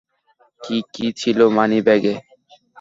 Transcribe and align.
কী 0.61 0.77
কী 0.93 1.05
ছিলো 1.19 1.45
মানিব্যাগে? 1.57 2.13